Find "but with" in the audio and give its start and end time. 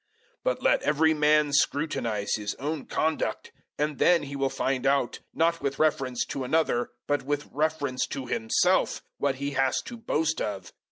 7.05-7.47